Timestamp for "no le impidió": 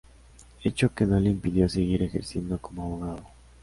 1.05-1.69